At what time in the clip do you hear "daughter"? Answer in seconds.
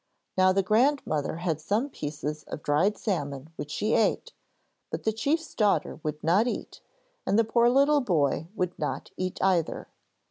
5.53-5.99